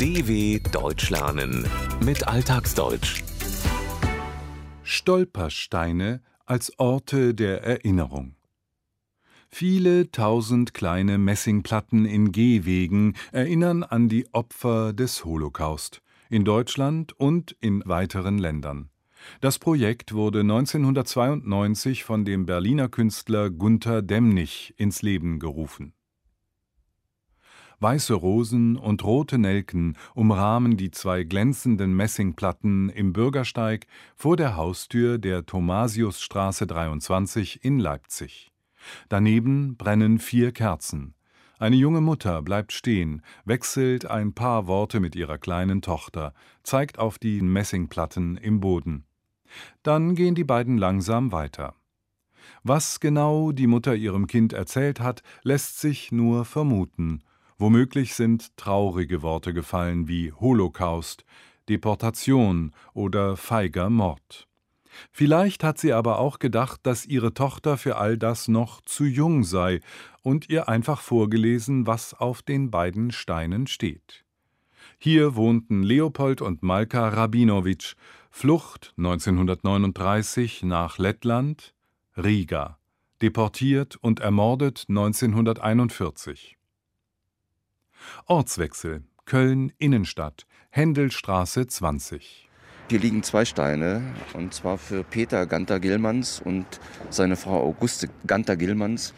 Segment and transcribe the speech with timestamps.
[0.00, 1.66] DW Deutsch lernen
[2.02, 3.22] mit Alltagsdeutsch.
[4.82, 8.34] Stolpersteine als Orte der Erinnerung.
[9.50, 17.54] Viele tausend kleine Messingplatten in Gehwegen erinnern an die Opfer des Holocaust in Deutschland und
[17.60, 18.88] in weiteren Ländern.
[19.42, 25.92] Das Projekt wurde 1992 von dem Berliner Künstler Gunther Demnig ins Leben gerufen.
[27.82, 35.16] Weiße Rosen und rote Nelken umrahmen die zwei glänzenden Messingplatten im Bürgersteig vor der Haustür
[35.16, 38.52] der Thomasiusstraße 23 in Leipzig.
[39.08, 41.14] Daneben brennen vier Kerzen.
[41.58, 47.18] Eine junge Mutter bleibt stehen, wechselt ein paar Worte mit ihrer kleinen Tochter, zeigt auf
[47.18, 49.04] die Messingplatten im Boden.
[49.82, 51.74] Dann gehen die beiden langsam weiter.
[52.62, 57.22] Was genau die Mutter ihrem Kind erzählt hat, lässt sich nur vermuten.
[57.60, 61.26] Womöglich sind traurige Worte gefallen wie Holocaust,
[61.68, 64.48] Deportation oder feiger Mord.
[65.12, 69.44] Vielleicht hat sie aber auch gedacht, dass ihre Tochter für all das noch zu jung
[69.44, 69.82] sei
[70.22, 74.24] und ihr einfach vorgelesen, was auf den beiden Steinen steht.
[74.96, 77.94] Hier wohnten Leopold und Malka Rabinowitsch,
[78.30, 81.74] Flucht 1939 nach Lettland,
[82.16, 82.78] Riga,
[83.20, 86.56] deportiert und ermordet 1941.
[88.26, 92.48] Ortswechsel Köln Innenstadt, Händelstraße 20.
[92.88, 94.02] Hier liegen zwei Steine,
[94.34, 96.66] und zwar für Peter Ganter-Gillmanns und
[97.10, 99.14] seine Frau Auguste Ganter-Gillmanns.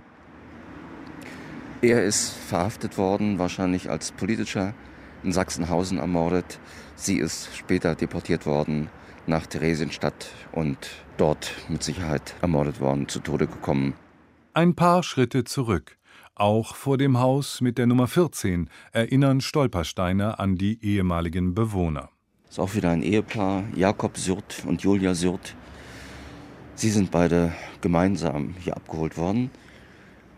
[1.80, 4.74] Er ist verhaftet worden, wahrscheinlich als politischer,
[5.22, 6.60] in Sachsenhausen ermordet.
[6.94, 8.90] Sie ist später deportiert worden
[9.26, 13.94] nach Theresienstadt und dort mit Sicherheit ermordet worden, zu Tode gekommen.
[14.52, 15.96] Ein paar Schritte zurück.
[16.34, 22.08] Auch vor dem Haus mit der Nummer 14 erinnern Stolpersteine an die ehemaligen Bewohner.
[22.44, 25.54] Das ist auch wieder ein Ehepaar, Jakob Syrt und Julia Syrt.
[26.74, 29.50] Sie sind beide gemeinsam hier abgeholt worden,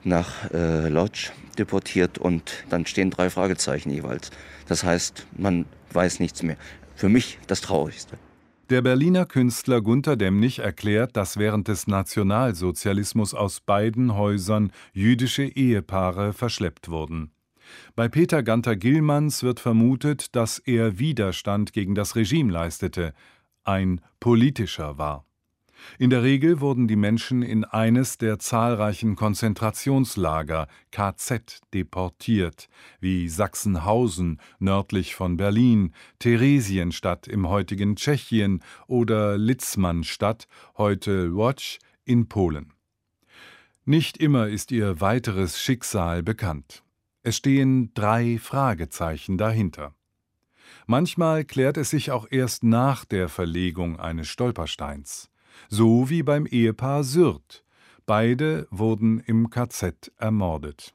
[0.03, 4.33] nach äh, Lodz deportiert und dann stehen drei Fragezeichen jeweils.
[4.67, 6.57] Das heißt, man weiß nichts mehr.
[6.97, 8.19] Für mich das Traurigste.
[8.71, 16.33] Der Berliner Künstler Gunther Demnig erklärt, dass während des Nationalsozialismus aus beiden Häusern jüdische Ehepaare
[16.33, 17.31] verschleppt wurden.
[17.95, 23.13] Bei Peter Ganter Gillmanns wird vermutet, dass er Widerstand gegen das Regime leistete,
[23.65, 25.27] ein politischer war.
[25.99, 32.69] In der Regel wurden die Menschen in eines der zahlreichen Konzentrationslager KZ deportiert,
[33.01, 40.47] wie Sachsenhausen nördlich von Berlin, Theresienstadt im heutigen Tschechien oder Litzmannstadt,
[40.77, 42.73] heute Łódź in Polen.
[43.85, 46.83] Nicht immer ist ihr weiteres Schicksal bekannt.
[47.23, 49.95] Es stehen drei Fragezeichen dahinter.
[50.87, 55.31] Manchmal klärt es sich auch erst nach der Verlegung eines Stolpersteins
[55.69, 57.65] so wie beim Ehepaar Syrt.
[58.07, 60.95] Beide wurden im KZ ermordet.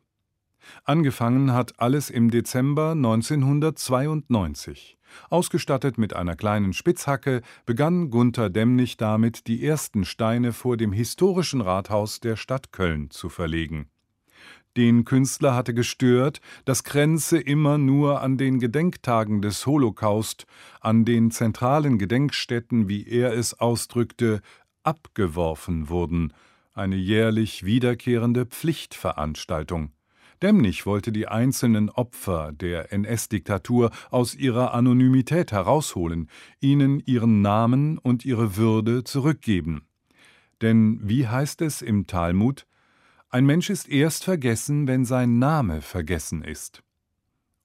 [0.84, 4.98] Angefangen hat alles im Dezember 1992.
[5.30, 11.62] Ausgestattet mit einer kleinen Spitzhacke begann Gunther Demnig damit, die ersten Steine vor dem historischen
[11.62, 13.90] Rathaus der Stadt Köln zu verlegen.
[14.78, 20.46] Den Künstler hatte gestört, dass Kränze immer nur an den Gedenktagen des Holocaust,
[20.80, 24.42] an den zentralen Gedenkstätten, wie er es ausdrückte,
[24.84, 26.34] abgeworfen wurden,
[26.74, 29.92] eine jährlich wiederkehrende Pflichtveranstaltung.
[30.42, 36.30] Demnig wollte die einzelnen Opfer der NS-Diktatur aus ihrer Anonymität herausholen,
[36.62, 39.82] ihnen ihren Namen und ihre Würde zurückgeben.
[40.62, 42.66] Denn wie heißt es im Talmud,
[43.30, 46.84] ein Mensch ist erst vergessen, wenn sein Name vergessen ist.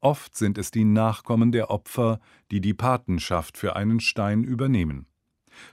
[0.01, 2.21] Oft sind es die Nachkommen der Opfer,
[2.51, 5.07] die die Patenschaft für einen Stein übernehmen.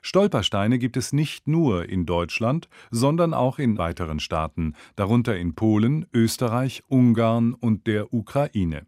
[0.02, 6.06] Stolpersteine gibt es nicht nur in Deutschland, sondern auch in weiteren Staaten, darunter in Polen,
[6.14, 8.88] Österreich, Ungarn und der Ukraine.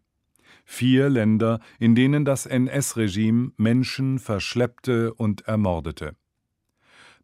[0.64, 6.16] Vier Länder, in denen das NS-Regime Menschen verschleppte und ermordete.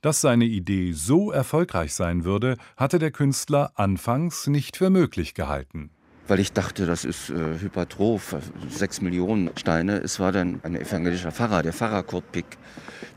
[0.01, 5.91] Dass seine Idee so erfolgreich sein würde, hatte der Künstler anfangs nicht für möglich gehalten.
[6.27, 8.37] Weil ich dachte, das ist äh, Hypertroph,
[8.71, 9.99] sechs Millionen Steine.
[9.99, 12.47] Es war dann ein evangelischer Pfarrer, der Pfarrer Kurt Pick,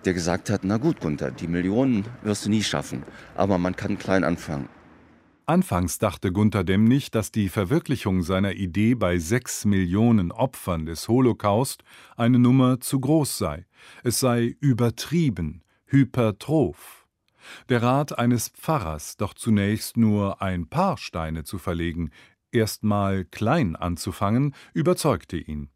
[0.03, 3.03] der gesagt hat, na gut, Gunther, die Millionen wirst du nie schaffen,
[3.35, 4.67] aber man kann klein anfangen.
[5.45, 11.83] Anfangs dachte Gunther Demnig, dass die Verwirklichung seiner Idee bei sechs Millionen Opfern des Holocaust
[12.17, 13.65] eine Nummer zu groß sei.
[14.03, 15.61] Es sei übertrieben,
[15.93, 17.07] hypertroph.
[17.69, 22.09] Der Rat eines Pfarrers, doch zunächst nur ein paar Steine zu verlegen,
[22.51, 25.69] erstmal klein anzufangen, überzeugte ihn.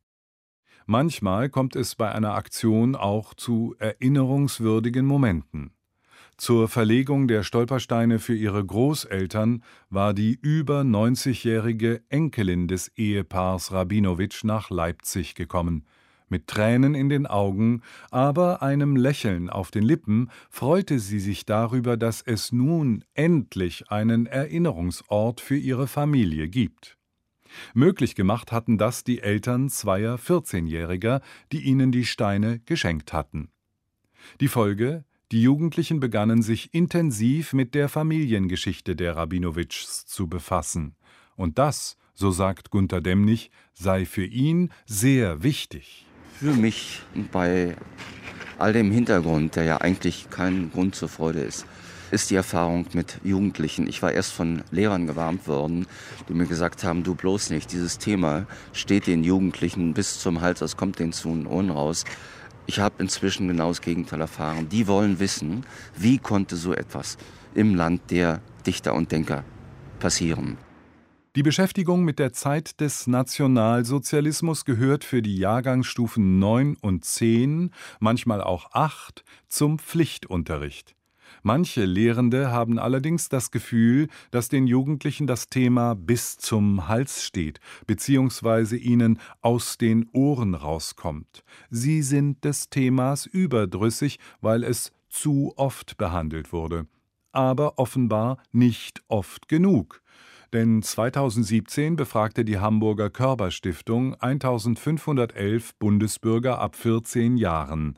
[0.87, 5.71] Manchmal kommt es bei einer Aktion auch zu erinnerungswürdigen Momenten.
[6.35, 14.43] Zur Verlegung der Stolpersteine für ihre Großeltern war die über 90-jährige Enkelin des Ehepaars Rabinowitsch
[14.43, 15.85] nach Leipzig gekommen.
[16.29, 17.81] Mit Tränen in den Augen,
[18.11, 24.25] aber einem Lächeln auf den Lippen freute sie sich darüber, dass es nun endlich einen
[24.25, 26.97] Erinnerungsort für ihre Familie gibt.
[27.73, 31.21] Möglich gemacht hatten das die Eltern zweier 14-Jähriger,
[31.51, 33.49] die ihnen die Steine geschenkt hatten.
[34.41, 40.95] Die Folge die Jugendlichen begannen sich intensiv mit der Familiengeschichte der Rabinowitschs zu befassen.
[41.35, 46.06] Und das, so sagt Gunter Demnig, sei für ihn sehr wichtig.
[46.39, 47.01] Für mich
[47.31, 47.75] bei
[48.59, 51.65] all dem Hintergrund, der ja eigentlich kein Grund zur Freude ist,
[52.11, 53.87] ist die Erfahrung mit Jugendlichen.
[53.87, 55.87] Ich war erst von Lehrern gewarnt worden,
[56.29, 60.59] die mir gesagt haben, du bloß nicht, dieses Thema steht den Jugendlichen bis zum Hals,
[60.59, 62.05] das kommt denen zu den Ohren raus.
[62.67, 64.69] Ich habe inzwischen genau das Gegenteil erfahren.
[64.69, 67.17] Die wollen wissen, wie konnte so etwas
[67.55, 69.43] im Land der Dichter und Denker
[69.99, 70.57] passieren.
[71.37, 77.69] Die Beschäftigung mit der Zeit des Nationalsozialismus gehört für die Jahrgangsstufen 9 und 10,
[77.99, 80.95] manchmal auch 8, zum Pflichtunterricht.
[81.43, 87.59] Manche Lehrende haben allerdings das Gefühl, dass den Jugendlichen das Thema bis zum Hals steht,
[87.85, 91.43] beziehungsweise ihnen aus den Ohren rauskommt.
[91.69, 96.87] Sie sind des Themas überdrüssig, weil es zu oft behandelt wurde.
[97.31, 100.01] Aber offenbar nicht oft genug.
[100.53, 107.97] Denn 2017 befragte die Hamburger Körperstiftung 1511 Bundesbürger ab 14 Jahren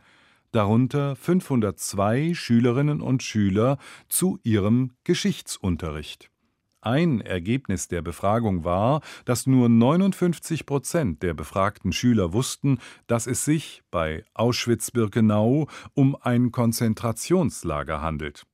[0.52, 6.30] darunter 502 Schülerinnen und Schüler, zu ihrem Geschichtsunterricht.
[6.82, 13.44] Ein Ergebnis der Befragung war, dass nur 59 Prozent der befragten Schüler wussten, dass es
[13.44, 18.46] sich bei Auschwitz-Birkenau um ein Konzentrationslager handelt.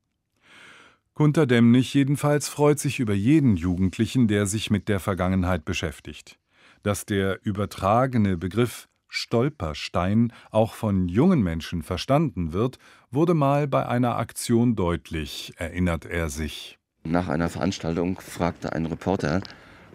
[1.18, 6.38] Gunter Demnig jedenfalls freut sich über jeden Jugendlichen, der sich mit der Vergangenheit beschäftigt.
[6.84, 12.80] Dass der übertragene Begriff Stolperstein auch von jungen Menschen verstanden wird,
[13.12, 16.78] wurde mal bei einer Aktion deutlich, erinnert er sich.
[17.06, 19.42] Nach einer Veranstaltung fragte ein Reporter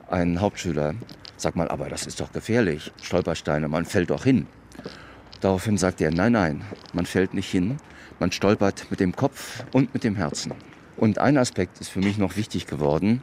[0.09, 0.95] einen Hauptschüler,
[1.37, 4.47] sag mal, aber das ist doch gefährlich, Stolpersteine, man fällt doch hin.
[5.43, 6.65] Daraufhin sagte er, nein, nein,
[6.95, 7.77] man fällt nicht hin,
[8.19, 10.55] man stolpert mit dem Kopf und mit dem Herzen.
[11.01, 13.23] Und ein Aspekt ist für mich noch wichtig geworden.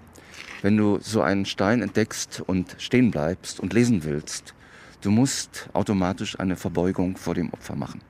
[0.61, 4.55] Wenn du so einen Stein entdeckst und stehen bleibst und lesen willst,
[5.01, 8.01] Du musst automatisch eine Verbeugung vor dem Opfer machen.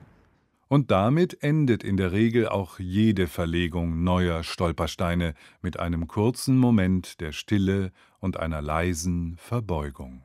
[0.68, 5.32] Und damit endet in der Regel auch jede Verlegung neuer Stolpersteine
[5.62, 10.24] mit einem kurzen Moment der Stille und einer leisen Verbeugung.